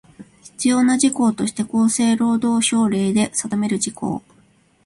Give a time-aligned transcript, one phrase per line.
[0.41, 4.23] 必要な事項として厚生労働省令で定める事項